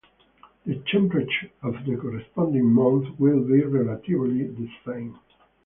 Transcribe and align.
The 0.65 0.77
temperature 0.91 1.51
of 1.61 1.73
the 1.85 1.95
corresponding 1.95 2.73
month 2.73 3.19
will 3.19 3.43
be 3.43 3.61
relatively 3.61 4.47
the 4.47 4.67
same. 4.83 5.19